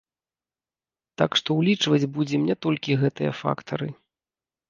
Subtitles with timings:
[1.21, 3.89] Так што ўлічваць будзем не толькі гэтыя фактары.